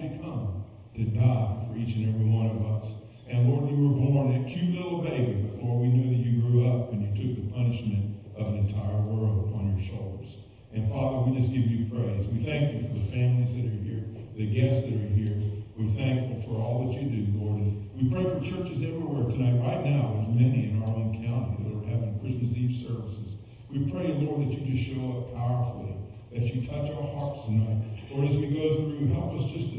[0.00, 2.92] to come to die for each and every one of us.
[3.28, 6.40] And Lord, you were born a cute little baby, but Lord, we know that you
[6.40, 10.38] grew up and you took the punishment of the entire world on your shoulders.
[10.72, 12.26] And Father, we just give you praise.
[12.28, 14.04] We thank you for the families that are here,
[14.36, 15.36] the guests that are here.
[15.76, 17.62] We're thankful for all that you do, Lord.
[17.62, 19.58] And we pray for churches everywhere tonight.
[19.62, 23.38] Right now, there's many in our own county that are having Christmas Eve services.
[23.70, 25.94] We pray, Lord, that you just show up powerfully,
[26.32, 27.84] that you touch our hearts tonight.
[28.10, 29.77] Lord, as we go through, help us just to,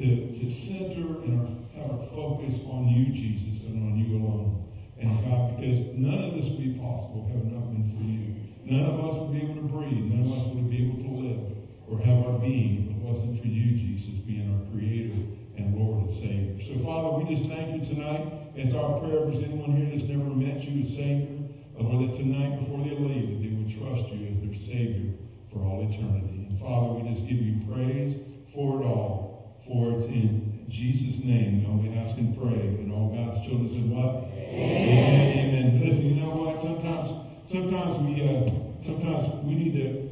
[0.00, 4.64] to, to center and our, have our focus on you, Jesus, and on you alone.
[4.96, 8.32] And God, because none of this would be possible have it not been for you.
[8.64, 10.08] None of us would be able to breathe.
[10.08, 11.44] None of us would be able to live
[11.84, 15.20] or have our being if it wasn't for you, Jesus, being our creator
[15.60, 16.56] and Lord and Savior.
[16.64, 18.56] So, Father, we just thank you tonight.
[18.56, 21.44] It's our prayer there's anyone here that's never met you as Savior,
[21.76, 25.12] Lord, that tonight before they leave, that they would trust you as their Savior
[25.52, 26.48] for all eternity.
[26.48, 28.16] And Father, we just give you praise
[28.56, 29.29] for it all.
[29.70, 32.74] For it's in Jesus' name that we ask and pray.
[32.82, 34.26] And all God's children said what?
[34.34, 35.38] Amen.
[35.38, 35.80] Amen.
[35.80, 36.60] Listen, you know what?
[36.60, 37.06] Sometimes,
[37.46, 38.50] sometimes we, uh,
[38.84, 40.10] sometimes we need to,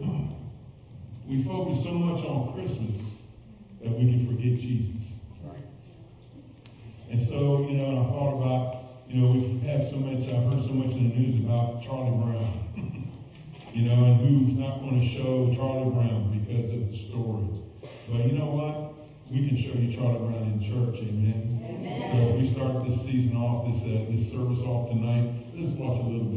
[1.26, 3.02] we focus so much on Christmas
[3.82, 4.94] that we can forget Jesus.
[7.10, 10.74] And so, you know, I thought about, you know, we've so much, I've heard so
[10.74, 13.10] much in the news about Charlie Brown.
[13.74, 17.44] you know, and who's not going to show Charlie Brown because of the story.
[18.08, 18.87] But you know what?
[19.30, 21.60] We can show you Charlie Brown in church, amen.
[21.62, 22.30] amen.
[22.30, 26.02] So we start this season off, this uh, this service off tonight, let's watch a
[26.02, 26.27] little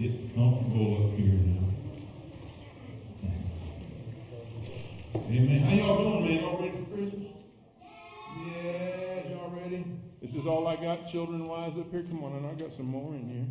[0.00, 1.60] Get comfortable up here now.
[5.14, 5.60] Amen.
[5.60, 6.40] How y'all doing, man?
[6.40, 7.28] Y'all ready for Christmas?
[8.46, 9.84] Yeah, y'all ready?
[10.22, 12.02] This is all I got, children-wise, up here.
[12.04, 13.44] Come on, and I got some more in here.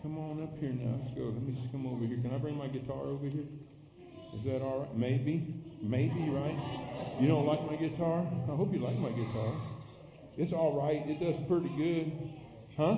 [0.00, 1.02] Come on up here now.
[1.02, 1.24] Let's go.
[1.24, 2.16] Let me just come over here.
[2.16, 3.44] Can I bring my guitar over here?
[4.34, 4.96] Is that all right?
[4.96, 5.62] Maybe.
[5.82, 6.56] Maybe, right?
[7.20, 8.20] You don't like my guitar?
[8.20, 9.52] I hope you like my guitar.
[10.38, 11.06] It's all right.
[11.06, 12.10] It does pretty good.
[12.74, 12.96] Huh?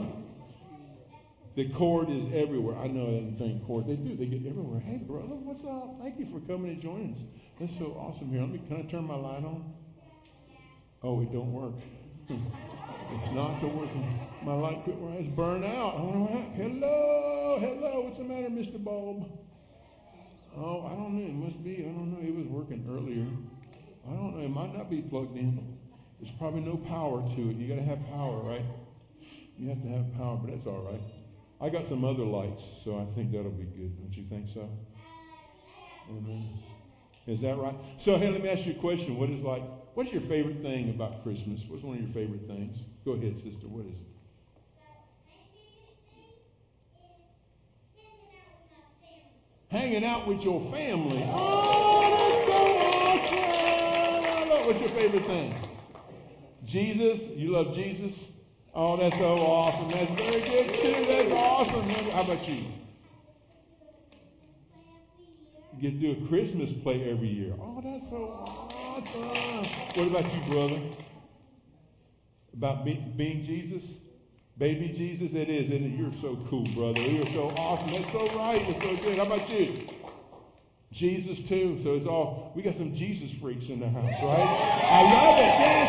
[1.56, 2.76] The cord is everywhere.
[2.76, 3.86] I know I didn't think cord.
[3.86, 4.14] They do.
[4.14, 4.78] They get everywhere.
[4.78, 5.96] Hey, brother, what's up?
[6.02, 7.20] Thank you for coming and joining us.
[7.58, 8.42] That's so awesome here.
[8.42, 8.60] Let me.
[8.68, 9.72] Can I turn my light on?
[11.02, 11.72] Oh, it don't work.
[12.28, 14.20] it's not working.
[14.42, 15.94] My light quit where it's burned out.
[15.94, 18.00] I know what Hello, hello.
[18.02, 18.82] What's the matter, Mr.
[18.82, 19.24] Bulb?
[20.58, 21.24] Oh, I don't know.
[21.24, 21.78] It must be.
[21.80, 22.20] I don't know.
[22.20, 23.24] It was working earlier.
[24.06, 24.44] I don't know.
[24.44, 25.78] It might not be plugged in.
[26.20, 27.56] There's probably no power to it.
[27.56, 28.64] You got to have power, right?
[29.56, 31.15] You have to have power, but that's all right.
[31.60, 33.96] I got some other lights, so I think that'll be good.
[33.98, 34.68] Don't you think so?
[36.10, 36.46] Amen.
[37.26, 37.74] Is that right?
[37.98, 39.18] So, hey, let me ask you a question.
[39.18, 39.62] What is like,
[39.94, 41.60] what's your favorite thing about Christmas?
[41.66, 42.76] What's one of your favorite things?
[43.04, 43.66] Go ahead, sister.
[43.66, 44.06] What is it?
[49.68, 51.24] Hanging out with your family.
[51.28, 52.52] Oh, that's so
[54.52, 54.66] awesome.
[54.66, 55.54] What's your favorite thing?
[56.64, 57.26] Jesus.
[57.34, 58.12] You love Jesus?
[58.78, 59.90] Oh, that's so awesome.
[59.90, 61.06] That's very good too.
[61.06, 61.88] That's awesome.
[62.10, 62.62] How about you?
[65.72, 67.54] You get to do a Christmas play every year.
[67.58, 69.64] Oh, that's so awesome.
[69.94, 70.80] What about you, brother?
[72.52, 73.82] About be, being Jesus?
[74.58, 75.32] Baby Jesus?
[75.32, 75.98] It is, isn't it?
[75.98, 77.00] You're so cool, brother.
[77.00, 77.92] You're so awesome.
[77.92, 78.60] That's so right.
[78.60, 79.16] It's so good.
[79.16, 79.88] How about you?
[80.92, 81.80] Jesus too.
[81.82, 84.48] So it's all we got some Jesus freaks in the house, right?
[84.90, 85.52] I love it.
[85.64, 85.88] Yes,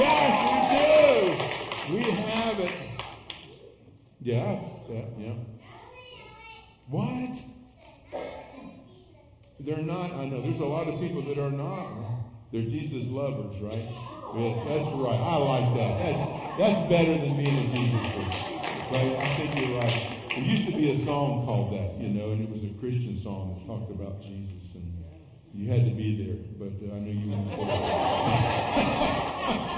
[0.00, 1.65] yes, we do.
[1.88, 2.72] We have it.
[4.20, 5.34] Yes, yeah, yeah.
[6.88, 7.30] What?
[9.60, 11.92] They're not, I know, there's a lot of people that are not.
[12.50, 13.84] They're Jesus lovers, right?
[14.34, 15.14] Yes, that's right.
[15.14, 15.98] I like that.
[16.02, 18.42] That's, that's better than being a Jesus person.
[18.90, 19.14] Right?
[19.16, 19.94] I think you're right.
[20.34, 23.16] There used to be a song called that, you know, and it was a Christian
[23.22, 25.04] song that talked about Jesus, and
[25.54, 27.54] you had to be there, but uh, I know you weren't.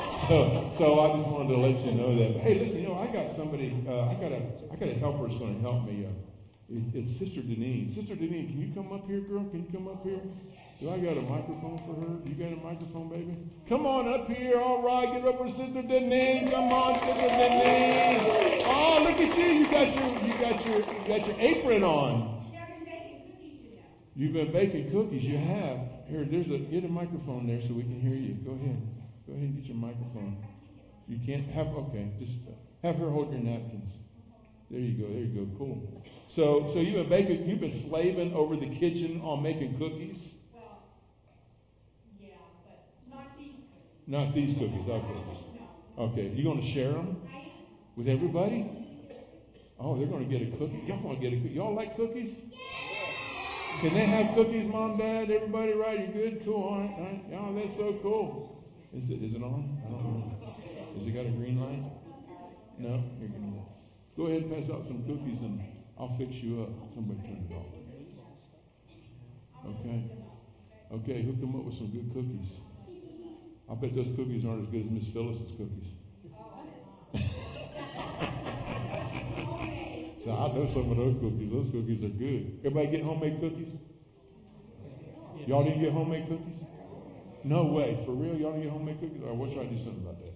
[0.28, 2.40] so, so I just wanted to let you know that.
[2.40, 5.28] Hey, listen, you know, I got somebody, uh, I got a, I got a helper
[5.28, 6.06] that's going to help me.
[6.06, 6.10] Uh,
[6.70, 7.94] it, it's Sister Denise.
[7.94, 9.44] Sister Denise, can you come up here, girl?
[9.50, 10.20] Can you come up here?
[10.80, 12.18] Do I got a microphone for her?
[12.24, 13.36] You got a microphone, baby?
[13.68, 14.60] Come on up here.
[14.60, 16.50] All right, get up for Sister Denise.
[16.50, 18.62] Come on, Sister Denise.
[18.64, 19.44] Oh, look at you.
[19.44, 22.38] You got your, you got your, you got your apron on.
[24.14, 25.22] You've been baking cookies.
[25.22, 25.78] You have.
[26.08, 28.34] Here, there's a get a microphone there so we can hear you.
[28.34, 28.97] Go ahead.
[29.28, 30.38] Go ahead and get your microphone.
[31.06, 32.32] You can't have, okay, just
[32.82, 33.92] have her hold your napkins.
[34.70, 36.02] There you go, there you go, cool.
[36.28, 40.16] So, so you've been baking, you've been slaving over the kitchen on making cookies?
[40.54, 40.80] Well,
[42.18, 42.28] yeah,
[42.64, 44.06] but not these cookies.
[44.06, 45.20] Not these cookies, okay.
[45.98, 47.20] Okay, you going to share them
[47.96, 48.70] with everybody?
[49.78, 50.84] Oh, they're going to get a cookie.
[50.86, 51.54] Y'all going to get a cookie.
[51.54, 52.34] Y'all like cookies?
[53.80, 56.00] Can they have cookies, mom, dad, everybody, right?
[56.00, 56.44] You good?
[56.46, 57.24] Cool, all right, all right.
[57.34, 58.57] Oh, that's so cool.
[58.94, 59.78] Is it, is it on?
[59.86, 60.24] I don't know.
[60.96, 61.82] Has it got a green light?
[62.78, 63.04] No?
[63.20, 63.52] You're gonna
[64.16, 65.60] go ahead and pass out some cookies and
[65.98, 66.70] I'll fix you up.
[66.94, 67.66] Somebody turn it off.
[69.66, 70.10] Okay.
[70.90, 72.48] Okay, hook them up with some good cookies.
[73.70, 75.88] I bet those cookies aren't as good as Miss Phyllis's cookies.
[80.24, 81.50] so I know some of those cookies.
[81.52, 82.60] Those cookies are good.
[82.64, 83.68] Everybody get homemade cookies?
[85.46, 86.67] Y'all didn't get homemade cookies?
[87.44, 88.02] No way.
[88.04, 88.34] For real?
[88.34, 89.20] Y'all don't get homemade cookies?
[89.20, 90.32] We'll try to do something about that.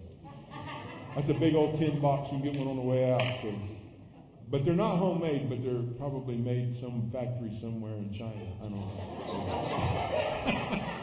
[1.15, 2.31] That's a big old tin box.
[2.31, 3.21] You can get one on the way out.
[3.41, 3.53] So.
[4.49, 8.53] But they're not homemade, but they're probably made some factory somewhere in China.
[8.59, 9.01] I don't know.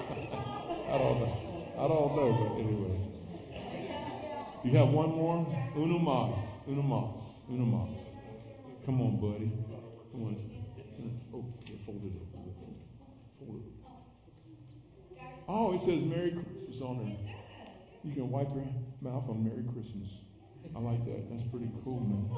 [0.90, 1.50] I don't know.
[1.78, 3.00] I don't know, but anyway.
[4.62, 5.46] You have one more?
[5.76, 6.36] Uno mas.
[6.68, 7.96] Uno.
[8.86, 9.50] Come on, buddy.
[10.12, 10.36] Come on.
[11.32, 12.28] Oh, yeah, fold it up.
[13.38, 13.70] Fold it
[15.18, 15.39] up.
[15.52, 17.16] Oh, it says Merry Christmas on there.
[18.04, 18.68] You can wipe your
[19.02, 20.08] mouth on Merry Christmas.
[20.76, 21.28] I like that.
[21.28, 22.30] That's pretty cool, man.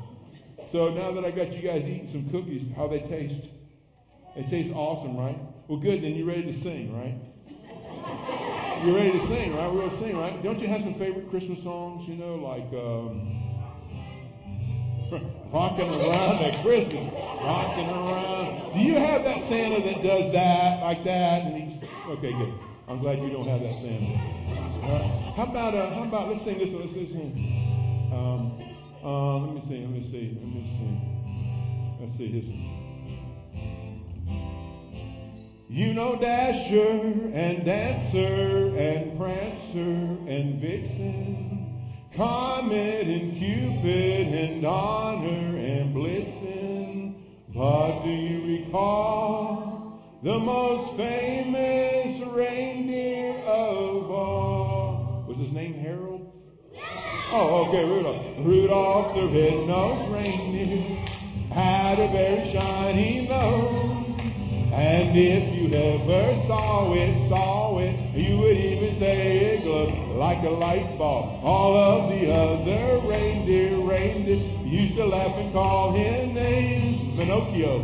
[0.70, 3.50] So now that I got you guys eating some cookies, how they taste?
[4.34, 5.36] They taste awesome, right?
[5.68, 6.02] Well, good.
[6.02, 7.14] Then you're ready to sing, right?
[8.82, 9.70] You're ready to sing, right?
[9.70, 10.42] We're going to sing, right?
[10.42, 12.08] Don't you have some favorite Christmas songs?
[12.08, 13.28] You know, like um,
[15.52, 17.12] "Rocking Around at Christmas,"
[17.44, 21.42] "Rocking Around." Do you have that Santa that does that like that?
[21.42, 22.54] And he's okay, good.
[22.88, 24.14] I'm glad you don't have that Santa.
[24.82, 26.82] Uh, how about uh, how about let's sing this one.
[26.82, 28.10] Let's sing.
[28.12, 28.58] Um,
[29.04, 29.80] uh, let me see.
[29.80, 30.36] Let me see.
[30.38, 31.00] Let me see.
[32.00, 32.82] Let's see this one.
[35.68, 37.00] You know Dasher
[37.32, 41.80] and Dancer and Prancer and Vixen,
[42.14, 47.14] Comet and Cupid and Donner and Blitzen.
[47.54, 51.81] But do you recall the most famous
[55.52, 55.62] all?
[55.62, 56.28] Was his name Harold?
[57.34, 58.24] Oh, okay, Rudolph.
[58.38, 60.82] Rudolph the red-nosed reindeer
[61.52, 63.88] had a very shiny nose.
[64.72, 70.42] And if you ever saw it, saw it, you would even say it glowed like
[70.44, 71.44] a light bulb.
[71.44, 77.18] All of the other reindeer, reindeer, used to laugh and call him names.
[77.18, 77.80] Pinocchio,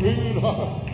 [0.00, 0.86] Rudolph,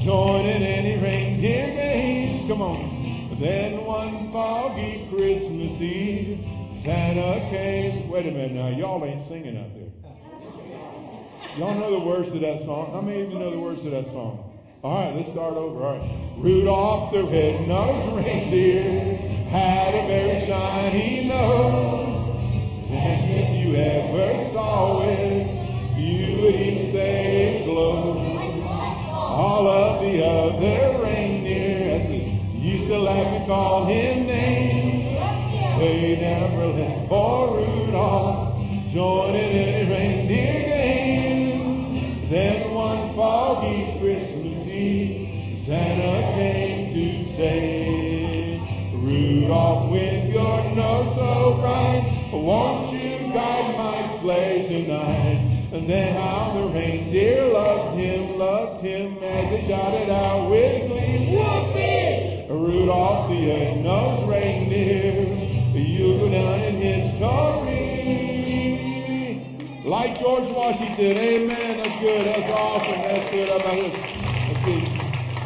[0.00, 2.48] joining any reindeer games.
[2.48, 3.00] Come on.
[3.40, 3.86] Then
[4.32, 6.38] foggy Christmas Eve,
[6.82, 8.08] Santa came.
[8.08, 9.88] Wait a minute now, y'all ain't singing out there.
[11.56, 12.92] Y'all know the words to that song?
[12.92, 14.46] How many of you know the words to that song?
[14.82, 15.84] All right, let's start over.
[15.84, 16.10] All right.
[16.38, 19.16] Rudolph the red-nosed reindeer
[19.48, 22.28] had a very shiny nose.
[22.90, 25.46] And if you ever saw it,
[25.98, 28.16] you would even say it glowed.
[29.12, 31.29] All of the other reindeer,
[32.60, 35.08] used to laugh and call him names,
[35.78, 38.54] they never let poor Rudolph
[38.92, 42.28] join in any reindeer games.
[42.28, 48.60] Then one foggy Christmas Eve, Santa came to say,
[48.94, 55.46] Rudolph, with your nose so bright, won't you guide my sleigh tonight?
[55.72, 60.99] And then how the reindeer loved him, loved him as they shouted out with glee,
[62.90, 65.14] Rudolph the red-nosed reindeer,
[65.78, 67.86] you go down in history.
[69.84, 73.48] Like George Washington, amen, that's good, that's awesome, that's good.
[73.48, 73.94] How about this?
[74.48, 74.82] Let's see.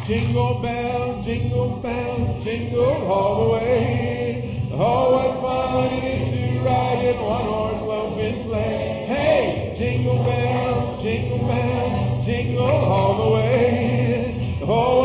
[0.07, 4.41] Jingle bell, jingle bell, jingle all the way.
[4.71, 9.05] Oh, what fun it is to ride in one horse open sleigh.
[9.05, 14.33] Hey, jingle bell, jingle bell, jingle all the way.
[14.67, 15.04] Oh,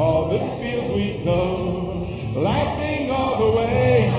[0.00, 4.10] All the fields we go, laughing all the way.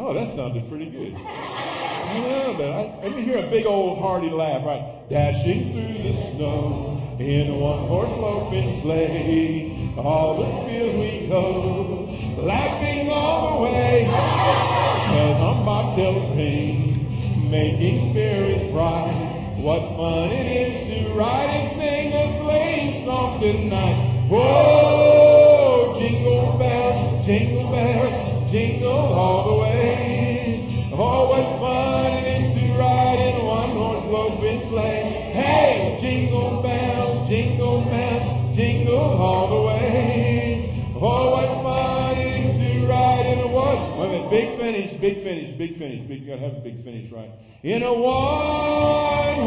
[0.00, 1.12] Oh, that sounded pretty good.
[1.12, 5.08] Yeah, but I, let hear a big old hearty laugh, right?
[5.08, 9.94] Dashing through the snow in a one-horse open sleigh.
[9.96, 12.08] All the fields we go,
[12.42, 14.06] laughing all the way.
[14.10, 19.38] Cause I'm bobtail ring, making spirits bright.
[19.58, 23.91] What fun it is to ride and sing a sleighing song tonight.
[24.32, 30.88] Whoa, jingle bells, jingle bells, jingle all the way.
[30.90, 35.02] Oh, what fun it is to ride in a one-horse open sleigh.
[35.34, 40.64] Hey, jingle bells, jingle bells, jingle all the way.
[40.94, 44.30] Oh, what fun it is to ride in a one.
[44.30, 46.00] Big finish, big finish, big finish.
[46.08, 47.30] Big, you gotta have a big finish, right?
[47.62, 49.42] In a one-horse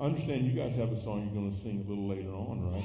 [0.00, 2.72] I understand you guys have a song you're going to sing a little later on,
[2.72, 2.84] right?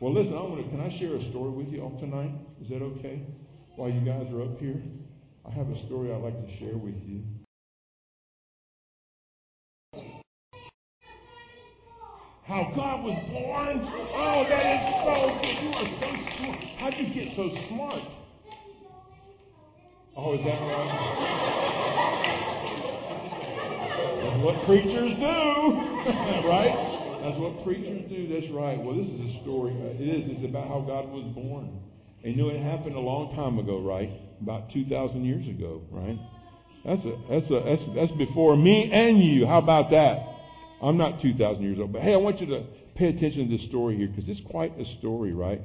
[0.00, 0.68] Well, listen, I want to.
[0.68, 2.32] Can I share a story with you all tonight?
[2.60, 3.22] Is that okay?
[3.76, 4.76] While you guys are up here,
[5.46, 7.24] I have a story I'd like to share with you.
[12.44, 13.80] How God was born?
[14.14, 15.56] Oh, that is so good.
[15.62, 16.64] You are so smart.
[16.76, 18.02] How'd you get so smart?
[20.14, 22.41] Oh, is that right?
[24.22, 25.24] That's what preachers do,
[26.48, 27.18] right?
[27.22, 28.28] That's what preachers do.
[28.28, 28.78] That's right.
[28.78, 29.72] Well, this is a story.
[29.72, 30.28] It is.
[30.28, 31.80] It's about how God was born.
[32.22, 34.12] And you know, it happened a long time ago, right?
[34.40, 36.16] About 2,000 years ago, right?
[36.84, 39.44] That's a, that's a, that's, that's before me and you.
[39.44, 40.22] How about that?
[40.80, 43.62] I'm not 2,000 years old, but hey, I want you to pay attention to this
[43.62, 45.60] story here because it's quite a story, right?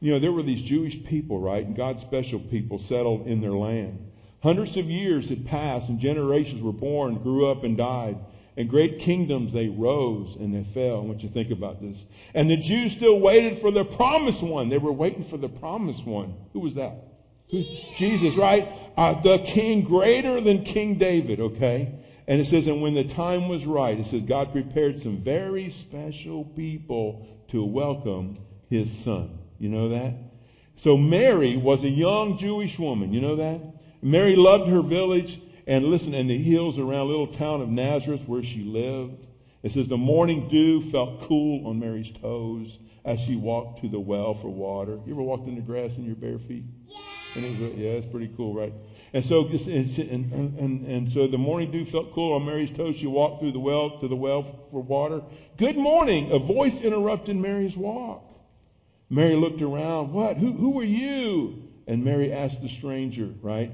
[0.00, 1.64] You know, there were these Jewish people, right?
[1.64, 4.10] And God's special people settled in their land.
[4.44, 8.18] Hundreds of years had passed and generations were born, grew up and died.
[8.58, 10.98] And great kingdoms, they rose and they fell.
[10.98, 12.04] I want you to think about this.
[12.34, 14.68] And the Jews still waited for the promised one.
[14.68, 16.34] They were waiting for the promised one.
[16.52, 16.94] Who was that?
[17.50, 18.68] Jesus, right?
[18.98, 21.94] Uh, the king greater than King David, okay?
[22.28, 25.70] And it says, and when the time was right, it says God prepared some very
[25.70, 28.36] special people to welcome
[28.68, 29.38] his son.
[29.58, 30.12] You know that?
[30.76, 33.14] So Mary was a young Jewish woman.
[33.14, 33.73] You know that?
[34.04, 38.42] Mary loved her village and listen, in the hills around little town of Nazareth where
[38.42, 39.26] she lived.
[39.62, 43.98] It says the morning dew felt cool on Mary's toes as she walked to the
[43.98, 45.00] well for water.
[45.06, 46.64] You ever walked in the grass in your bare feet?
[46.86, 47.44] Yeah.
[47.44, 48.74] It was, yeah, it's pretty cool, right?
[49.14, 52.96] And so, and, and, and, and so the morning dew felt cool on Mary's toes.
[52.96, 55.22] She walked through the well to the well for water.
[55.56, 56.30] Good morning!
[56.30, 58.22] A voice interrupted Mary's walk.
[59.08, 60.12] Mary looked around.
[60.12, 60.36] What?
[60.36, 61.70] Who, who are you?
[61.86, 63.72] And Mary asked the stranger, right?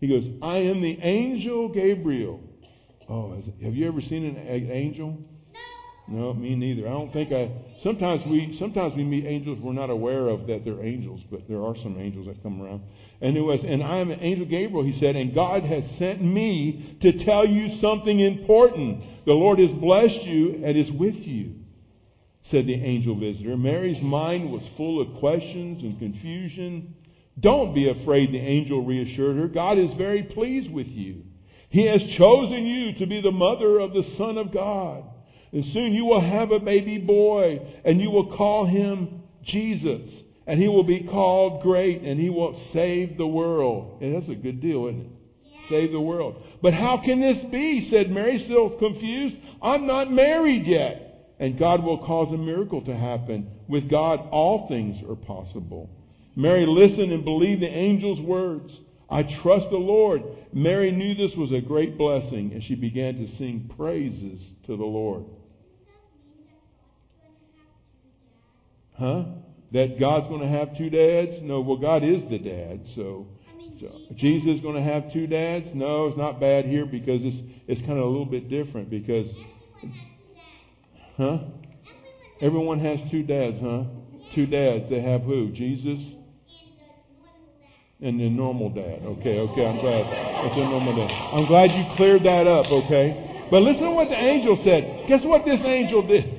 [0.00, 2.40] He goes, I am the angel Gabriel.
[3.08, 5.10] Oh, have you ever seen an angel?
[5.10, 5.24] No.
[6.10, 6.88] No, me neither.
[6.88, 7.50] I don't think I.
[7.80, 11.62] Sometimes we sometimes we meet angels we're not aware of that they're angels, but there
[11.62, 12.80] are some angels that come around.
[13.20, 14.82] And it was, and I am an angel Gabriel.
[14.82, 19.04] He said, and God has sent me to tell you something important.
[19.26, 21.56] The Lord has blessed you and is with you.
[22.42, 23.58] Said the angel visitor.
[23.58, 26.94] Mary's mind was full of questions and confusion.
[27.38, 29.48] Don't be afraid, the angel reassured her.
[29.48, 31.24] God is very pleased with you.
[31.68, 35.04] He has chosen you to be the mother of the Son of God.
[35.52, 40.10] And soon you will have a baby boy and you will call him Jesus.
[40.46, 43.98] And he will be called great and he will save the world.
[44.00, 45.10] And that's a good deal, isn't it?
[45.44, 45.68] Yeah.
[45.68, 46.42] Save the world.
[46.62, 47.82] But how can this be?
[47.82, 49.36] said Mary, still confused.
[49.60, 51.04] I'm not married yet.
[51.38, 53.50] And God will cause a miracle to happen.
[53.68, 55.90] With God, all things are possible.
[56.38, 58.80] Mary listened and believed the angel's words.
[59.10, 60.22] I trust the Lord.
[60.52, 64.84] Mary knew this was a great blessing and she began to sing praises to the
[64.84, 65.24] Lord.
[68.96, 69.24] Huh?
[69.72, 71.42] That God's going to have two dads?
[71.42, 73.26] No, well, God is the dad, so.
[73.80, 75.74] So, Jesus is going to have two dads?
[75.74, 79.32] No, it's not bad here because it's it's kind of a little bit different because,
[81.16, 81.40] huh?
[82.40, 83.84] Everyone has two dads, huh?
[84.32, 84.88] Two dads.
[84.88, 85.50] They have who?
[85.50, 86.00] Jesus
[88.00, 89.02] and the normal dad.
[89.04, 90.46] Okay, okay, I'm glad.
[90.46, 91.10] It's a normal dad.
[91.32, 93.46] I'm glad you cleared that up, okay?
[93.50, 95.08] But listen to what the angel said.
[95.08, 96.34] Guess what this angel did?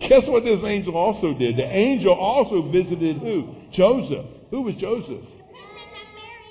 [0.00, 1.56] Guess what this angel also did?
[1.56, 3.54] The angel also visited who?
[3.70, 4.26] Joseph.
[4.50, 5.24] Who was Joseph?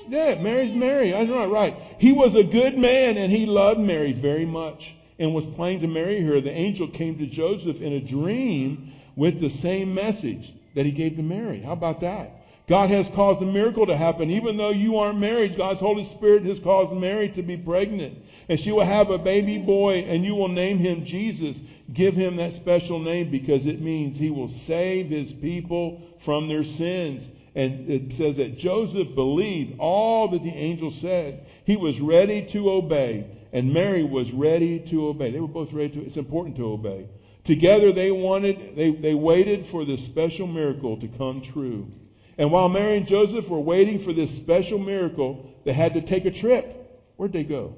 [0.07, 1.11] Yeah, Mary's Mary.
[1.11, 1.75] That's right, right.
[1.99, 5.87] He was a good man and he loved Mary very much and was planning to
[5.87, 6.39] marry her.
[6.41, 11.15] The angel came to Joseph in a dream with the same message that he gave
[11.15, 11.61] to Mary.
[11.61, 12.44] How about that?
[12.67, 14.31] God has caused a miracle to happen.
[14.31, 18.17] Even though you aren't married, God's Holy Spirit has caused Mary to be pregnant.
[18.49, 21.59] And she will have a baby boy and you will name him Jesus.
[21.93, 26.63] Give him that special name because it means he will save his people from their
[26.63, 27.29] sins.
[27.53, 31.45] And it says that Joseph believed all that the angel said.
[31.65, 33.27] He was ready to obey.
[33.53, 35.31] And Mary was ready to obey.
[35.31, 37.07] They were both ready to, it's important to obey.
[37.43, 41.91] Together they wanted, they, they waited for this special miracle to come true.
[42.37, 46.25] And while Mary and Joseph were waiting for this special miracle, they had to take
[46.25, 47.03] a trip.
[47.15, 47.75] Where'd they go?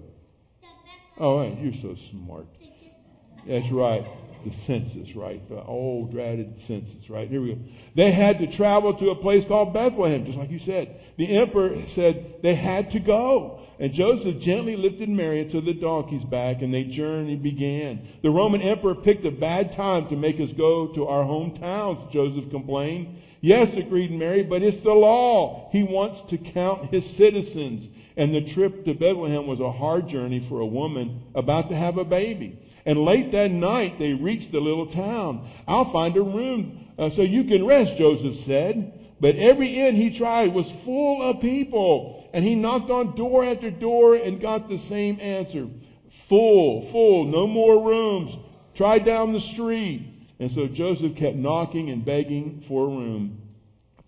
[1.20, 2.48] Oh, you're so smart.
[3.48, 4.06] That's right.
[4.46, 5.48] The census, right?
[5.50, 7.28] The old dreaded census, right?
[7.30, 7.62] Here we go.
[7.96, 11.02] They had to travel to a place called Bethlehem, just like you said.
[11.18, 13.62] The emperor said they had to go.
[13.80, 18.08] And Joseph gently lifted Mary to the donkey's back and their journey began.
[18.22, 22.50] The Roman emperor picked a bad time to make us go to our hometowns, Joseph
[22.50, 23.20] complained.
[23.42, 25.70] Yes, agreed Mary, but it's the law.
[25.72, 27.88] He wants to count his citizens.
[28.16, 31.98] And the trip to Bethlehem was a hard journey for a woman about to have
[31.98, 32.58] a baby.
[32.86, 35.48] And late that night, they reached the little town.
[35.68, 38.94] I'll find a room uh, so you can rest, Joseph said.
[39.20, 42.28] But every inn he tried was full of people.
[42.34, 45.68] And he knocked on door after door and got the same answer.
[46.28, 48.36] Full, full, no more rooms.
[48.74, 50.17] Try down the street.
[50.40, 53.42] And so Joseph kept knocking and begging for a room.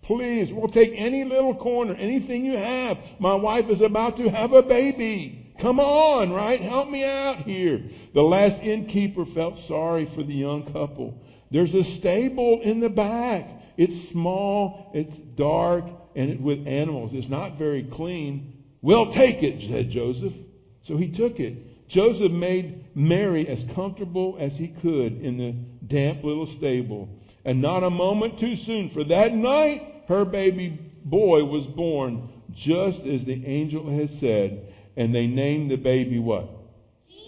[0.02, 2.98] Please, we'll take any little corner, anything you have.
[3.18, 5.52] My wife is about to have a baby.
[5.58, 6.60] Come on, right?
[6.60, 7.82] Help me out here.
[8.14, 11.22] The last innkeeper felt sorry for the young couple.
[11.50, 13.50] There's a stable in the back.
[13.76, 15.84] It's small, it's dark,
[16.16, 17.12] and it, with animals.
[17.12, 18.64] It's not very clean.
[18.82, 20.34] We'll take it, said Joseph.
[20.82, 21.88] So he took it.
[21.88, 25.52] Joseph made Mary as comfortable as he could in the
[25.86, 27.08] damp little stable.
[27.44, 33.06] And not a moment too soon, for that night her baby boy was born just
[33.06, 34.72] as the angel had said.
[34.96, 36.48] And they named the baby what?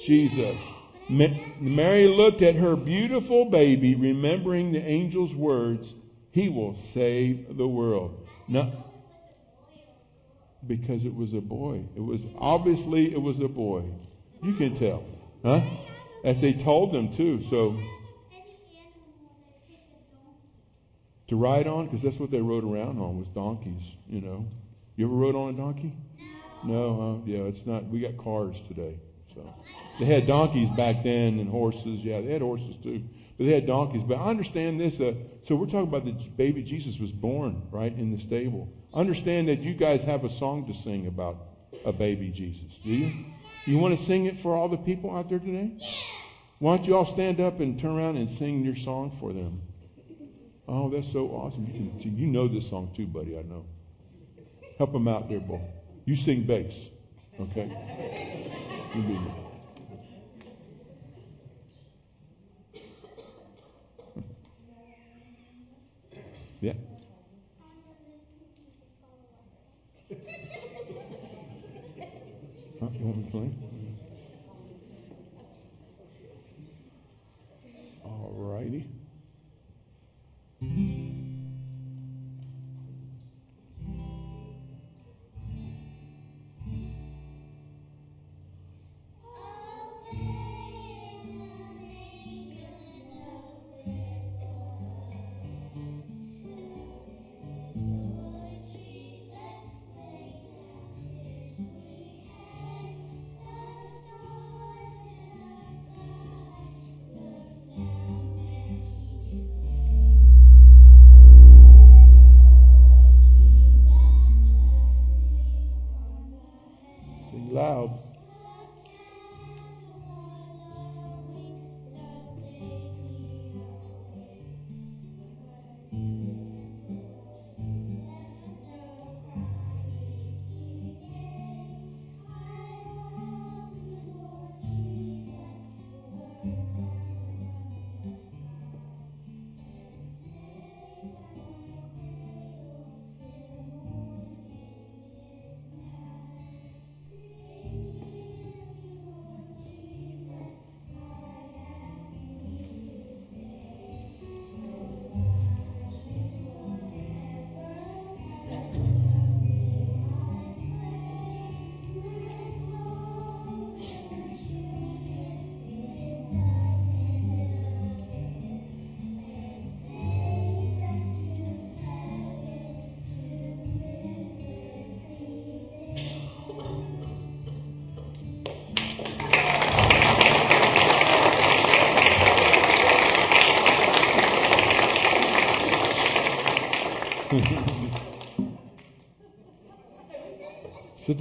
[0.04, 0.56] Jesus.
[1.08, 5.94] Mary looked at her beautiful baby, remembering the angel's words,
[6.30, 8.26] He will save the world.
[8.48, 8.84] Now,
[10.66, 11.84] because it was a boy.
[11.96, 13.84] It was, obviously, it was a boy.
[14.42, 15.04] You can tell.
[15.44, 15.62] Huh?
[16.24, 17.76] As they told them too, so.
[21.28, 21.86] To ride on?
[21.86, 24.46] Because that's what they rode around on was donkeys, you know.
[24.96, 25.92] You ever rode on a donkey?
[26.64, 27.30] No, huh?
[27.30, 27.86] Yeah, it's not.
[27.86, 29.00] We got cars today.
[29.34, 29.42] So
[29.98, 32.04] they had donkeys back then and horses.
[32.04, 33.02] Yeah, they had horses too.
[33.38, 34.02] But they had donkeys.
[34.04, 35.00] But I understand this.
[35.00, 38.72] Uh, so we're talking about the baby Jesus was born, right, in the stable.
[38.94, 41.38] Understand that you guys have a song to sing about
[41.84, 42.78] a baby Jesus.
[42.84, 43.24] Do you?
[43.64, 45.70] You want to sing it for all the people out there today?
[46.58, 49.62] Why don't you all stand up and turn around and sing your song for them?
[50.68, 51.66] Oh, that's so awesome.
[51.66, 53.64] You, can, you know this song too, buddy, I know.
[54.78, 55.60] Help them out there, boy.
[56.04, 56.74] You sing bass,
[57.40, 57.70] okay?
[58.94, 59.18] You be
[66.60, 66.74] Yeah.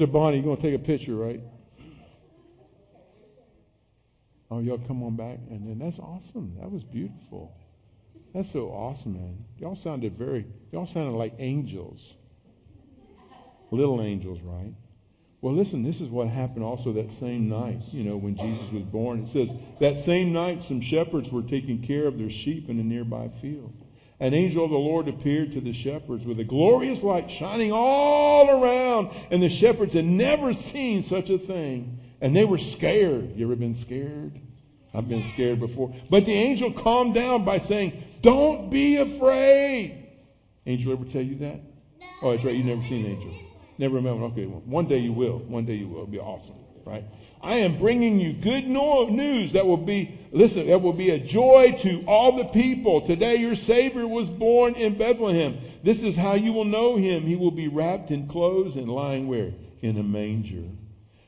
[0.08, 1.42] Bonnie, you're going to take a picture, right?
[4.50, 5.38] Oh, y'all come on back.
[5.50, 6.56] And then that's awesome.
[6.60, 7.56] That was beautiful.
[8.34, 9.46] That's so awesome, man.
[9.58, 12.16] Y'all sounded very, y'all sounded like angels.
[13.72, 14.74] Little angels, right?
[15.42, 18.84] Well, listen, this is what happened also that same night, you know, when Jesus was
[18.84, 19.24] born.
[19.24, 22.84] It says, that same night some shepherds were taking care of their sheep in a
[22.84, 23.74] nearby field.
[24.22, 28.48] An angel of the Lord appeared to the shepherds with a glorious light shining all
[28.52, 31.98] around, and the shepherds had never seen such a thing.
[32.22, 33.36] And they were scared.
[33.36, 34.40] You ever been scared?
[34.94, 35.96] I've been scared before.
[36.12, 40.08] But the angel calmed down by saying, Don't be afraid.
[40.68, 41.60] Angel ever tell you that?
[42.22, 42.54] Oh, that's right.
[42.54, 43.34] You've never seen an angel.
[43.80, 44.26] Never remember.
[44.26, 45.40] Okay, well, one day you will.
[45.40, 46.02] One day you will.
[46.04, 47.06] It'll be awesome, right?
[47.42, 51.76] I am bringing you good news that will be, listen, it will be a joy
[51.80, 53.02] to all the people.
[53.02, 55.58] Today your Savior was born in Bethlehem.
[55.84, 57.24] This is how you will know him.
[57.24, 59.54] He will be wrapped in clothes and lying where?
[59.82, 60.64] In a manger.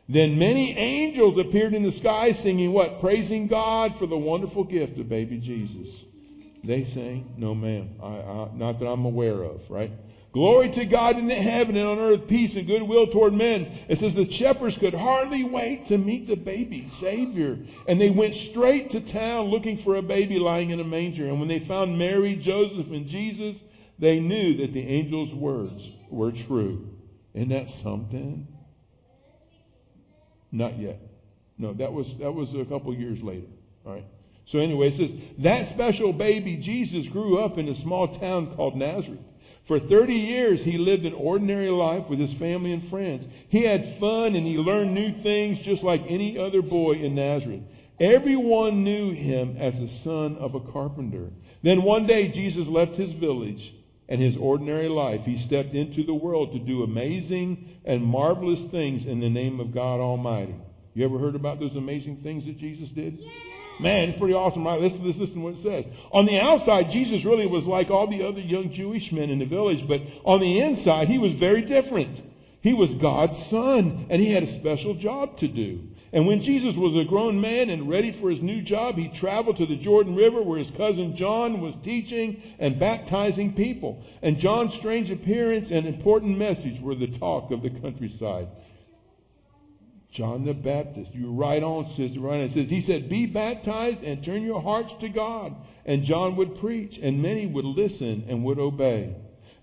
[0.10, 3.00] Then many angels appeared in the sky singing what?
[3.00, 5.90] Praising God for the wonderful gift of baby Jesus.
[6.64, 9.92] They sang, no ma'am, I, I, not that I'm aware of, right?
[10.34, 13.72] Glory to God in the heaven and on earth, peace and goodwill toward men.
[13.88, 17.60] It says the shepherds could hardly wait to meet the baby Savior.
[17.88, 21.28] And they went straight to town looking for a baby lying in a manger.
[21.28, 23.62] And when they found Mary, Joseph, and Jesus,
[24.00, 26.90] they knew that the angel's words were true.
[27.36, 28.48] Isn't that something?
[30.52, 31.00] Not yet.
[31.60, 33.48] No, that was, that was a couple years later.
[33.86, 34.06] All right.
[34.46, 38.76] So anyway, it says, that special baby Jesus grew up in a small town called
[38.76, 39.20] Nazareth.
[39.66, 43.28] For 30 years, he lived an ordinary life with his family and friends.
[43.48, 47.62] He had fun and he learned new things just like any other boy in Nazareth.
[48.00, 51.32] Everyone knew him as the son of a carpenter.
[51.62, 53.74] Then one day, Jesus left his village
[54.10, 55.26] and his ordinary life.
[55.26, 59.74] He stepped into the world to do amazing and marvelous things in the name of
[59.74, 60.56] God Almighty.
[60.94, 63.18] You ever heard about those amazing things that Jesus did?
[63.80, 64.80] Man, it's pretty awesome, right?
[64.80, 65.86] Let's, let's listen to what it says.
[66.12, 69.46] On the outside, Jesus really was like all the other young Jewish men in the
[69.46, 72.22] village, but on the inside, he was very different.
[72.62, 75.90] He was God's son, and he had a special job to do.
[76.14, 79.58] And when Jesus was a grown man and ready for his new job, he traveled
[79.58, 84.04] to the Jordan River where his cousin John was teaching and baptizing people.
[84.22, 88.48] And John's strange appearance and important message were the talk of the countryside.
[90.14, 91.16] John the Baptist.
[91.16, 92.30] You right on, sister.
[92.30, 92.40] On.
[92.40, 95.56] It says, he said, be baptized and turn your hearts to God.
[95.86, 99.16] And John would preach and many would listen and would obey.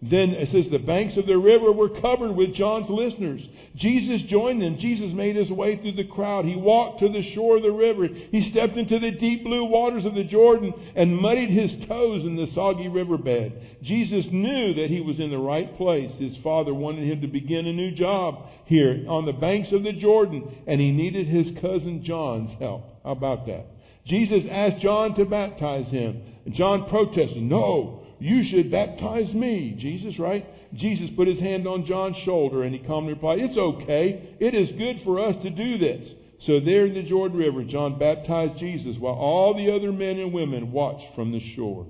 [0.02, 3.46] Then it says the banks of the river were covered with John's listeners.
[3.74, 4.78] Jesus joined them.
[4.78, 6.46] Jesus made his way through the crowd.
[6.46, 8.06] He walked to the shore of the river.
[8.06, 12.36] He stepped into the deep blue waters of the Jordan and muddied his toes in
[12.36, 13.60] the soggy riverbed.
[13.82, 16.12] Jesus knew that he was in the right place.
[16.12, 19.92] His father wanted him to begin a new job here on the banks of the
[19.92, 23.02] Jordan and he needed his cousin John's help.
[23.04, 23.66] How about that?
[24.04, 26.22] Jesus asked John to baptize him.
[26.48, 29.72] John protested, no, you should baptize me.
[29.76, 30.46] Jesus, right?
[30.74, 34.37] Jesus put his hand on John's shoulder and he calmly replied, It's okay.
[34.38, 36.14] It is good for us to do this.
[36.38, 40.33] So there in the Jordan River, John baptized Jesus while all the other men and
[40.33, 41.87] women watched from the shore.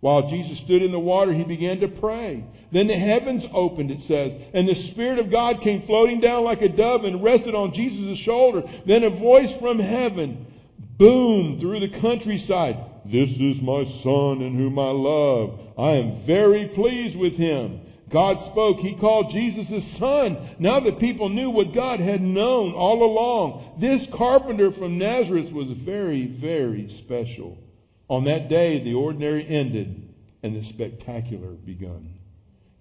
[0.00, 2.44] While Jesus stood in the water, he began to pray.
[2.72, 6.60] Then the heavens opened, it says, and the Spirit of God came floating down like
[6.60, 8.64] a dove and rested on Jesus' shoulder.
[8.84, 10.46] Then a voice from heaven
[10.98, 12.78] boomed through the countryside.
[13.04, 15.60] This is my son in whom I love.
[15.76, 17.80] I am very pleased with him.
[18.08, 18.78] God spoke.
[18.78, 20.36] He called Jesus his son.
[20.58, 23.74] Now the people knew what God had known all along.
[23.78, 27.58] This carpenter from Nazareth was very, very special.
[28.08, 30.12] On that day, the ordinary ended
[30.42, 32.18] and the spectacular begun.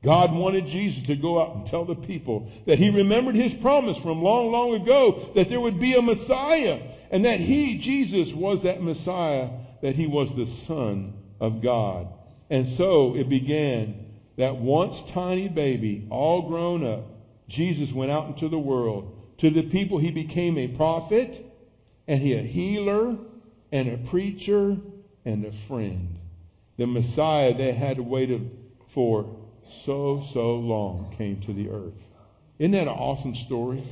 [0.04, 3.98] God wanted Jesus to go out and tell the people that he remembered his promise
[3.98, 6.82] from long, long ago that there would be a Messiah
[7.12, 9.50] and that he, Jesus, was that Messiah
[9.82, 12.08] that he was the Son of God.
[12.50, 14.06] And so it began
[14.38, 17.04] that once tiny baby, all grown up,
[17.48, 19.18] Jesus went out into the world.
[19.40, 21.46] To the people, he became a prophet
[22.08, 23.18] and he a healer
[23.72, 24.78] and a preacher
[25.26, 26.18] and a friend.
[26.78, 28.50] The Messiah they had waited
[28.90, 29.26] for
[29.86, 31.94] so, so long came to the earth.
[32.60, 33.84] Isn't that an awesome story?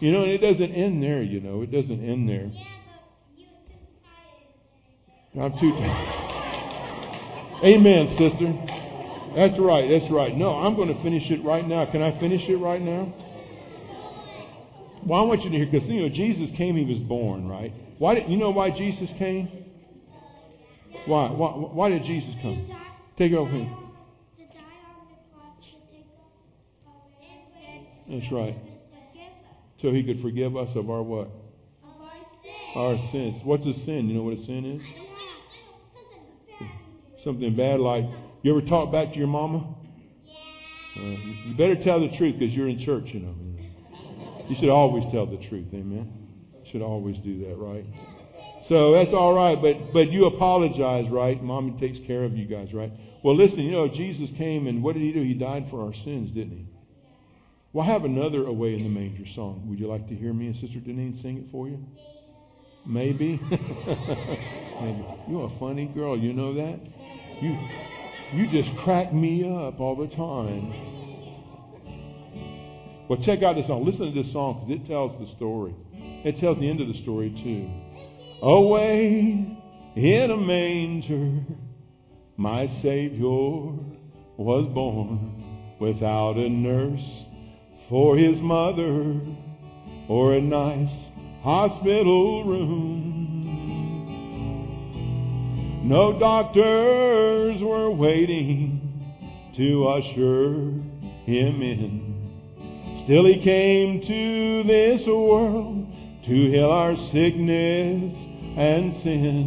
[0.00, 1.62] You know, and it doesn't end there, you know.
[1.62, 2.50] It doesn't end there.
[5.40, 6.18] I'm too tired.
[7.62, 8.54] Amen, sister.
[9.34, 9.88] That's right.
[9.88, 10.36] That's right.
[10.36, 11.84] No, I'm going to finish it right now.
[11.84, 13.12] Can I finish it right now?
[15.04, 16.76] Well, I want you to hear because you know Jesus came.
[16.76, 17.72] He was born, right?
[17.98, 19.48] Why did you know why Jesus came?
[21.06, 21.30] Why?
[21.30, 22.64] Why, why did Jesus come?
[23.16, 23.68] Take it over here.
[28.08, 28.56] That's right.
[29.80, 31.30] So he could forgive us of our what?
[32.74, 33.42] Our sins.
[33.44, 34.08] What's a sin?
[34.08, 35.07] You know what a sin is?
[37.22, 38.04] Something bad like,
[38.42, 39.74] you ever talk back to your mama?
[40.96, 43.34] Uh, you better tell the truth because you're in church, you know.
[44.48, 46.10] You should always tell the truth, amen.
[46.64, 47.84] Should always do that, right?
[48.66, 51.42] So that's all right, but but you apologize, right?
[51.42, 52.92] Mommy takes care of you guys, right?
[53.22, 55.22] Well, listen, you know Jesus came and what did he do?
[55.22, 56.66] He died for our sins, didn't he?
[57.72, 59.62] Well, I have another "Away in the Manger" song.
[59.66, 61.84] Would you like to hear me and Sister Deneen sing it for you?
[62.86, 63.40] Maybe.
[64.80, 65.04] Maybe.
[65.28, 66.18] You're a funny girl.
[66.18, 66.80] You know that?
[67.40, 67.56] You,
[68.32, 70.72] you just crack me up all the time.
[73.08, 73.84] Well, check out this song.
[73.84, 75.74] Listen to this song because it tells the story.
[76.24, 77.70] It tells the end of the story too.
[78.42, 79.56] Away
[79.94, 81.44] in a manger,
[82.36, 83.72] my Savior
[84.36, 85.44] was born
[85.78, 87.24] without a nurse
[87.88, 89.20] for his mother
[90.08, 90.92] or a nice
[91.42, 93.07] hospital room.
[95.88, 98.92] No doctors were waiting
[99.54, 100.74] to usher
[101.24, 102.14] him in.
[102.94, 105.90] Still he came to this world
[106.24, 108.12] to heal our sickness
[108.54, 109.38] and sin.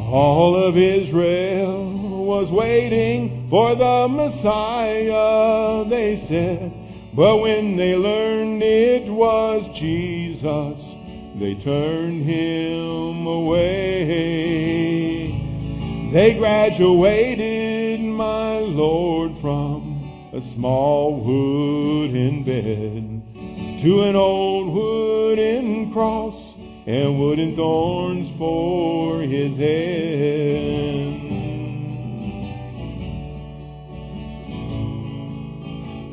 [0.00, 6.83] All of Israel was waiting for the Messiah, they said.
[7.14, 10.76] But when they learned it was Jesus,
[11.36, 14.14] they turned him away.
[16.10, 23.22] They graduated my Lord from a small wooden bed
[23.82, 31.03] to an old wooden cross and wooden thorns for his head.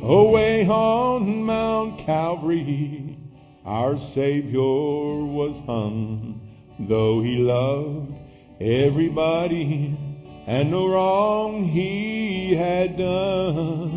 [0.02, 3.16] Away on Mount Calvary,
[3.64, 6.40] our Savior was hung,
[6.76, 8.12] though he loved
[8.60, 9.96] everybody
[10.48, 13.92] and no wrong he had done.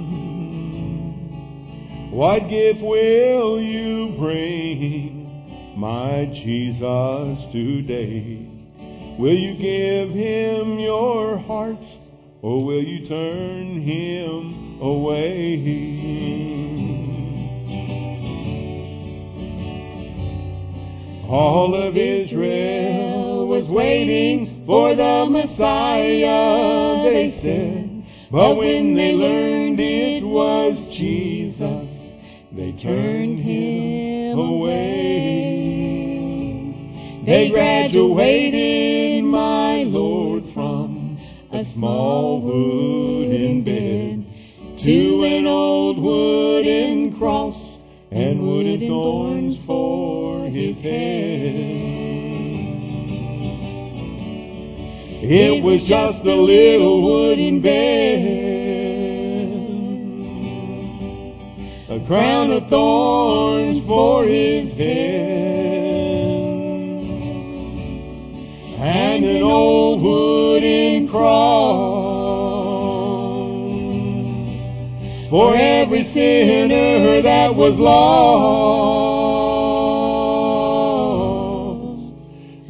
[2.11, 8.47] What gift will you bring, my Jesus, today?
[9.17, 12.05] Will you give him your hearts,
[12.43, 16.35] or will you turn him away?
[21.27, 28.03] All of Israel was waiting for the Messiah, they said.
[28.29, 32.13] But when they learned it was Jesus,
[32.51, 35.45] they turned him away.
[37.23, 41.17] They graduated, my Lord, from
[41.51, 43.14] a small bed
[44.85, 50.91] to an old wooden cross and wooden thorns for his head.
[55.23, 58.29] It was just a little wooden bed,
[61.89, 66.35] a crown of thorns for his head,
[68.77, 71.94] and an old wooden cross
[75.35, 77.99] for every sinner that was lost.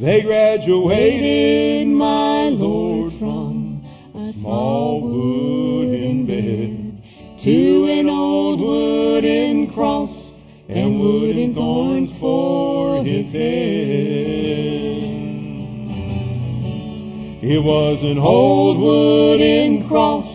[0.00, 3.84] They graduated, my Lord, from
[4.16, 7.02] a small wooden bed
[7.38, 13.46] to an old wooden cross and wooden thorns for his head.
[17.42, 20.25] It was an old wooden cross.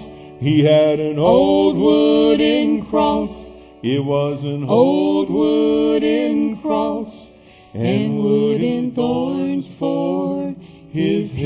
[0.41, 3.61] He had an old wooden cross.
[3.83, 7.39] It was an old wooden cross
[7.75, 10.55] and wooden thorns for
[10.89, 11.45] his head.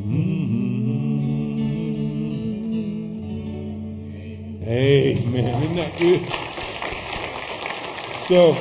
[0.00, 0.56] Mm.
[4.66, 5.62] Amen.
[5.62, 6.26] Isn't that good?
[8.26, 8.52] So,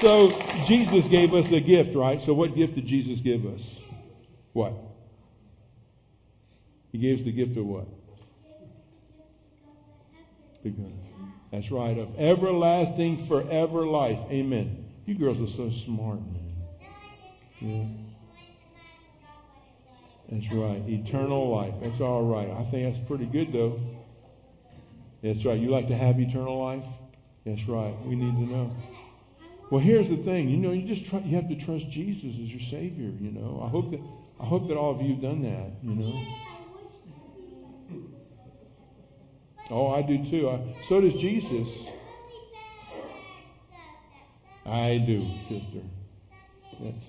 [0.00, 0.30] so
[0.64, 2.22] Jesus gave us a gift, right?
[2.22, 3.80] So what gift did Jesus give us?
[4.52, 4.87] What?
[6.92, 7.86] He gives the gift of what?
[10.62, 10.92] Because
[11.52, 14.18] that's right, of everlasting forever life.
[14.30, 14.84] Amen.
[15.06, 16.48] You girls are so smart, man.
[17.60, 17.84] Yeah.
[20.30, 20.82] That's right.
[20.86, 21.74] Eternal life.
[21.80, 22.50] That's all right.
[22.50, 23.80] I think that's pretty good, though.
[25.22, 25.58] That's right.
[25.58, 26.84] You like to have eternal life?
[27.46, 27.94] That's right.
[28.04, 28.76] We need to know.
[29.70, 30.48] Well, here's the thing.
[30.48, 33.10] You know, you just try, you have to trust Jesus as your Savior.
[33.20, 34.00] You know, I hope that
[34.40, 35.70] I hope that all of you have done that.
[35.82, 36.47] You know.
[39.70, 40.48] Oh, I do too.
[40.48, 41.92] I, so does Jesus.
[44.64, 45.80] I do, sister.
[46.78, 47.04] That's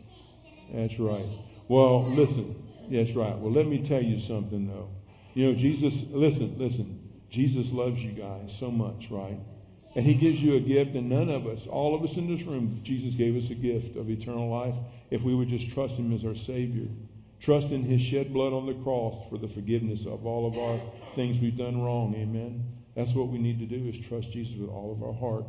[0.73, 1.27] that's right.
[1.67, 2.55] Well, listen.
[2.89, 3.37] That's right.
[3.37, 4.89] Well, let me tell you something though.
[5.33, 5.93] You know, Jesus.
[6.09, 6.99] Listen, listen.
[7.29, 9.39] Jesus loves you guys so much, right?
[9.95, 12.45] And he gives you a gift, and none of us, all of us in this
[12.45, 14.75] room, Jesus gave us a gift of eternal life
[15.11, 16.87] if we would just trust him as our Savior.
[17.39, 20.79] Trust in his shed blood on the cross for the forgiveness of all of our
[21.15, 22.13] things we've done wrong.
[22.15, 22.63] Amen.
[22.95, 25.45] That's what we need to do is trust Jesus with all of our heart.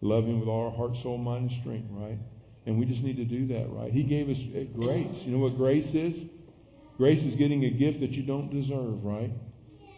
[0.00, 2.18] Love him with all our heart, soul, mind, and strength, right?
[2.64, 3.92] And we just need to do that, right?
[3.92, 5.22] He gave us eh, grace.
[5.24, 6.16] You know what grace is?
[6.96, 9.30] Grace is getting a gift that you don't deserve, right?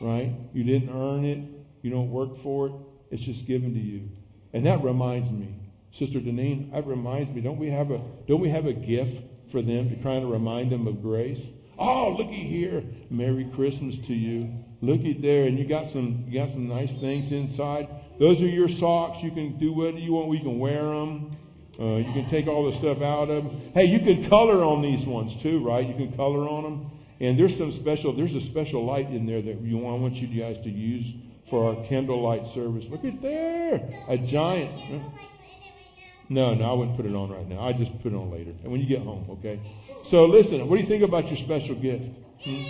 [0.01, 0.33] Right?
[0.53, 1.39] You didn't earn it.
[1.83, 2.73] You don't work for it.
[3.11, 4.09] It's just given to you.
[4.53, 5.55] And that reminds me,
[5.93, 9.63] Sister Deneen, that reminds me, don't we have a don't we have a gift for
[9.63, 11.41] them to kind to remind them of grace?
[11.79, 12.83] Oh, looky here.
[13.11, 14.53] Merry Christmas to you.
[14.81, 17.89] Looky there, and you got some you got some nice things inside.
[18.19, 19.23] Those are your socks.
[19.23, 20.29] You can do whatever you want.
[20.29, 21.37] We can wear them.
[21.79, 23.71] Uh, you can take all the stuff out of them.
[23.73, 25.87] Hey, you can color on these ones too, right?
[25.87, 26.91] You can color on them.
[27.21, 30.29] And there's some special, there's a special light in there that you I want you
[30.29, 31.07] guys to use
[31.51, 32.87] for our candlelight service.
[32.89, 34.71] Look at there, a giant.
[36.29, 37.61] No, no, I wouldn't put it on right now.
[37.61, 39.61] I just put it on later, and when you get home, okay.
[40.05, 42.05] So listen, what do you think about your special gift?
[42.45, 42.63] Hmm?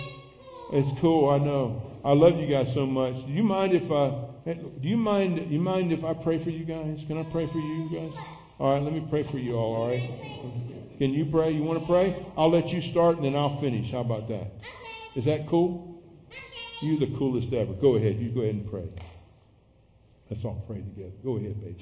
[0.71, 1.81] It's cool, I know.
[2.03, 3.25] I love you guys so much.
[3.25, 4.09] Do you mind if I?
[4.45, 5.51] Do you mind?
[5.51, 7.03] You mind if I pray for you guys?
[7.05, 8.13] Can I pray for you guys?
[8.59, 9.75] All right, let me pray for you all.
[9.75, 10.01] All right.
[10.97, 11.51] Can you pray?
[11.51, 12.25] You want to pray?
[12.37, 13.91] I'll let you start and then I'll finish.
[13.91, 14.51] How about that?
[15.15, 16.01] Is that cool?
[16.81, 17.73] You're the coolest ever.
[17.73, 18.19] Go ahead.
[18.19, 18.87] You go ahead and pray.
[20.29, 21.11] Let's all pray together.
[21.23, 21.75] Go ahead, baby.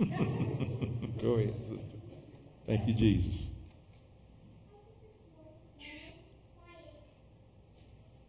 [1.20, 1.98] go ahead, sister.
[2.66, 3.48] Thank you, Jesus.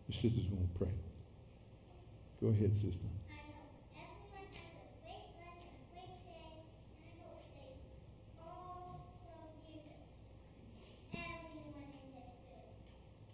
[0.09, 0.91] Your sister's going to pray.
[2.41, 3.07] Go ahead, sister.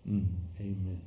[0.07, 0.27] Mm,
[0.59, 1.01] amen.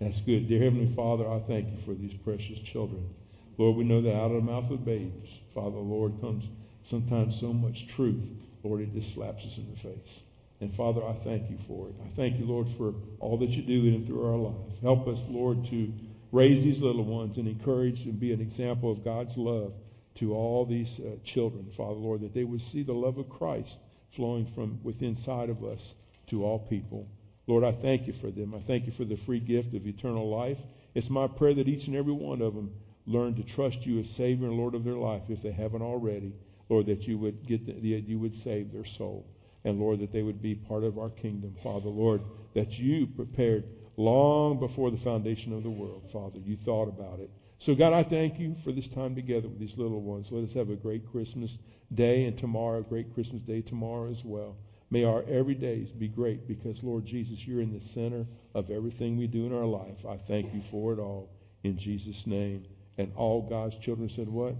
[0.00, 0.48] That's good.
[0.48, 3.14] Dear Heavenly Father, I thank you for these precious children.
[3.58, 6.48] Lord, we know that out of the mouth of babes, Father, Lord, comes
[6.84, 8.44] sometimes so much truth.
[8.62, 10.22] Lord, it just slaps us in the face.
[10.60, 11.94] And Father, I thank you for it.
[12.04, 14.80] I thank you, Lord, for all that you do in and through our life.
[14.80, 15.92] Help us, Lord, to
[16.30, 19.72] raise these little ones and encourage and be an example of God's love
[20.16, 23.76] to all these uh, children, Father, Lord, that they would see the love of Christ
[24.10, 25.94] flowing from within inside of us
[26.28, 27.08] to all people.
[27.46, 28.54] Lord, I thank you for them.
[28.54, 30.58] I thank you for the free gift of eternal life.
[30.94, 32.72] It's my prayer that each and every one of them
[33.06, 36.32] learn to trust you as Savior and Lord of their life if they haven't already.
[36.72, 39.26] Lord, that you would get the, you would save their soul.
[39.62, 41.54] And Lord, that they would be part of our kingdom.
[41.62, 42.22] Father, Lord,
[42.54, 43.64] that you prepared
[43.98, 46.08] long before the foundation of the world.
[46.10, 47.28] Father, you thought about it.
[47.58, 50.32] So God, I thank you for this time together with these little ones.
[50.32, 51.58] Let us have a great Christmas
[51.94, 54.56] day and tomorrow, a great Christmas day tomorrow as well.
[54.90, 59.26] May our everydays be great because, Lord Jesus, you're in the center of everything we
[59.26, 60.06] do in our life.
[60.08, 61.28] I thank you for it all
[61.64, 62.64] in Jesus' name.
[62.98, 64.54] And all God's children said what?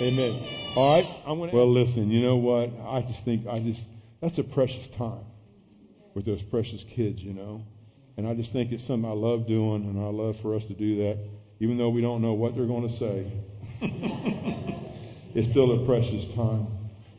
[0.00, 0.34] Amen.
[0.76, 1.06] All right.
[1.26, 2.70] I'm gonna well, listen, you know what?
[2.86, 3.82] I just think I just,
[4.20, 5.24] that's a precious time
[6.14, 7.64] with those precious kids, you know.
[8.16, 10.74] And I just think it's something I love doing and I love for us to
[10.74, 11.18] do that,
[11.60, 13.30] even though we don't know what they're going to say.
[15.34, 16.66] it's still a precious time.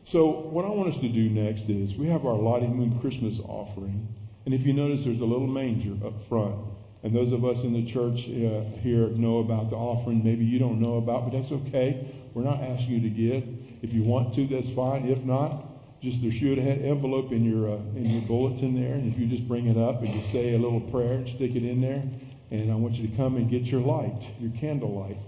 [0.04, 3.38] So what I want us to do next is we have our Lottie Moon Christmas
[3.40, 4.08] offering.
[4.44, 6.56] And if you notice, there's a little manger up front.
[7.02, 10.24] And those of us in the church uh, here know about the offering.
[10.24, 12.12] Maybe you don't know about, but that's okay.
[12.34, 13.44] We're not asking you to give.
[13.82, 15.08] If you want to, that's fine.
[15.08, 15.64] If not,
[16.02, 19.18] just there should have an envelope in your uh, in your bulletin there, and if
[19.18, 21.80] you just bring it up and just say a little prayer and stick it in
[21.80, 22.02] there,
[22.50, 25.18] and I want you to come and get your light, your candle light,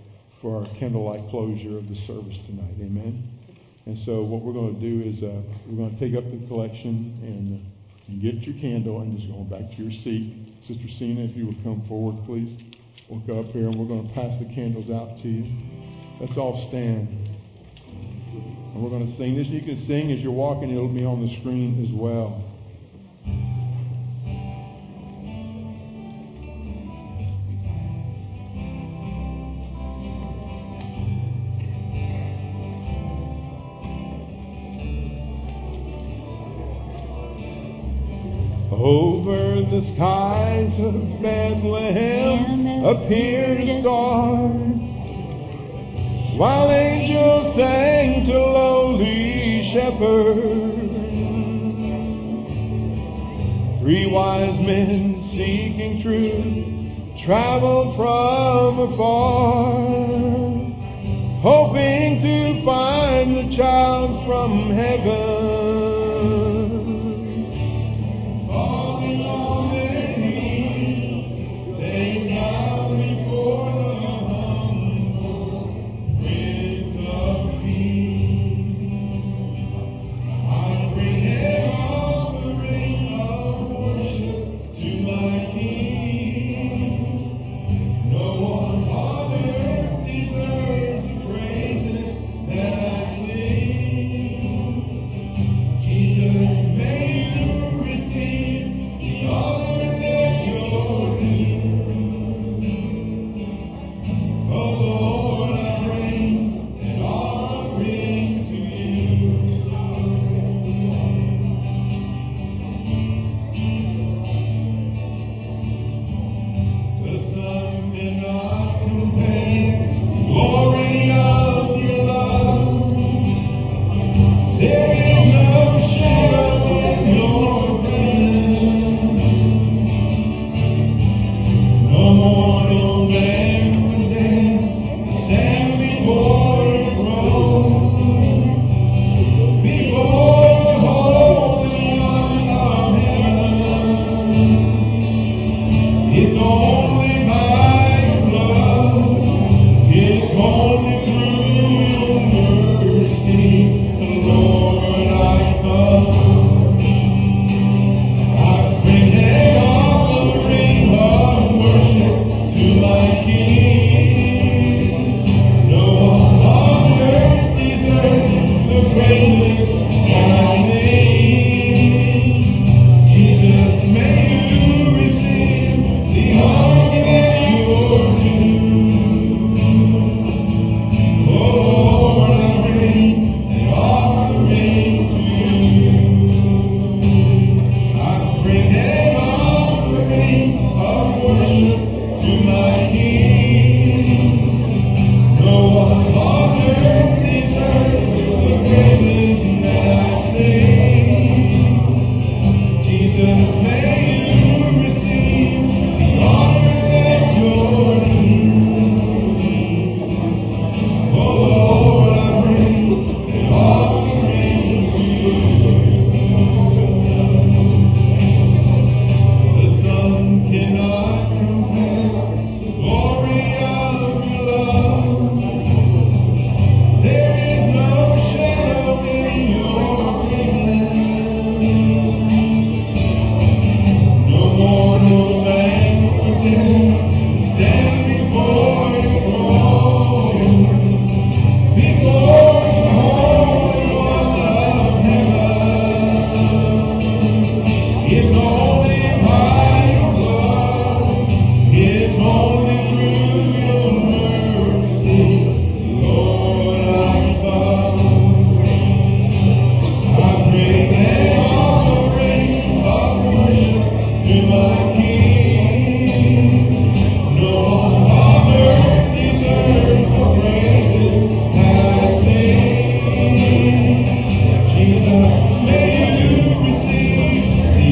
[0.40, 2.74] for our candlelight closure of the service tonight.
[2.80, 3.28] Amen.
[3.86, 6.46] And so what we're going to do is uh, we're going to take up the
[6.46, 10.49] collection and, uh, and get your candle and just go back to your seat.
[10.70, 12.56] Sister Cena, if you would come forward, please.
[13.08, 15.44] Walk up here and we're going to pass the candles out to you.
[16.20, 17.08] Let's all stand.
[18.32, 19.48] And we're going to sing this.
[19.48, 20.70] You can sing as you're walking.
[20.70, 22.44] It'll be on the screen as well.
[43.10, 44.36] Appeared a star,
[46.38, 50.78] while angels sang to lowly shepherds.
[53.80, 59.72] Three wise men seeking truth traveled from afar,
[61.42, 65.29] hoping to find the child from heaven.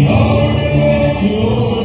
[0.06, 1.77] Oh, oh, oh, oh.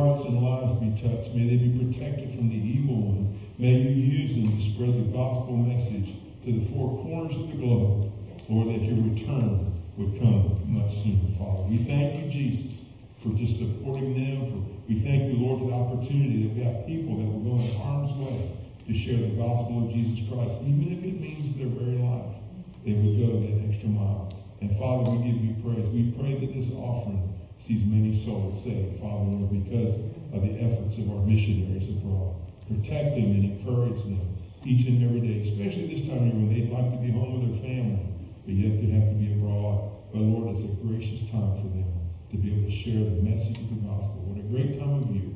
[0.00, 1.34] Hearts and lives be touched.
[1.34, 3.38] May they be protected from the evil one.
[3.58, 7.56] May you use them to spread the gospel message to the four corners of the
[7.60, 8.10] globe.
[8.48, 11.68] Lord, that your return would come much sooner, Father.
[11.68, 12.80] We thank you, Jesus,
[13.20, 14.48] for just supporting them.
[14.48, 17.60] For, we thank you, Lord, for the opportunity that we have people that will go
[17.60, 18.56] in harm's way
[18.88, 22.40] to share the gospel of Jesus Christ, even if it means their very life.
[22.88, 24.32] They would go that extra mile.
[24.64, 25.84] And Father, we give you praise.
[25.92, 27.29] We pray that this offering
[27.60, 29.94] sees many souls saved, Father, Lord, because
[30.32, 32.36] of the efforts of our missionaries abroad.
[32.66, 34.20] Protect them and encourage them
[34.64, 37.40] each and every day, especially this time of year when they'd like to be home
[37.40, 38.06] with their family,
[38.44, 39.92] but yet they have to be abroad.
[40.12, 41.88] But Lord, it's a gracious time for them
[42.30, 44.24] to be able to share the message of the gospel.
[44.24, 45.30] What a great time of year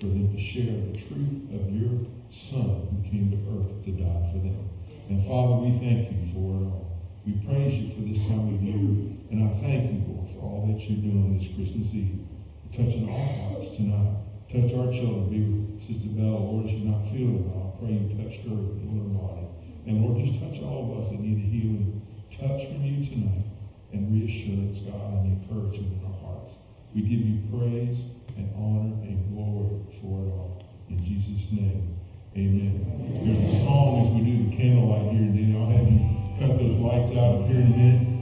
[0.00, 4.22] for them to share the truth of your Son who came to earth to die
[4.32, 4.60] for them.
[5.08, 6.86] And Father, we thank you for it all.
[7.24, 9.14] We praise you for this time of year.
[9.30, 9.98] And I thank you,
[10.46, 12.22] all that you're doing this Christmas Eve.
[12.72, 14.16] Touching our hearts tonight.
[14.52, 15.28] Touch our children.
[15.30, 17.74] Be with Sister Bella, Lord, she's not feeling well.
[17.74, 19.46] I pray you touch her and her body.
[19.86, 22.02] And Lord, just touch all of us that need a healing.
[22.30, 23.46] Touch from you tonight
[23.92, 26.52] and reassurance, God, and encouragement in our hearts.
[26.94, 27.98] We give you praise
[28.36, 30.64] and honor and glory for it all.
[30.90, 31.96] In Jesus' name,
[32.36, 32.82] amen.
[33.24, 35.54] There's a song as we do the candlelight here today.
[35.58, 36.02] I'll have you
[36.38, 38.15] cut those lights out here in a minute.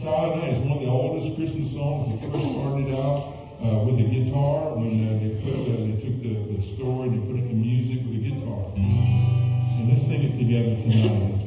[0.00, 2.14] It's one of the oldest Christmas songs.
[2.14, 6.22] It first started out uh, with a guitar when uh, they put uh, they took
[6.22, 8.62] the, the story and they put it to music with a guitar.
[8.76, 11.37] And let's sing it together tonight